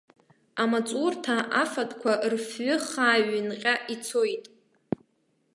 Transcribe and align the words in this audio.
Амаҵурҭа 0.61 1.35
афатәқәа 1.63 2.11
рфҩы 2.31 2.75
хаа 2.87 3.17
ҩынҟьа 3.27 3.73
ицоит. 3.93 4.45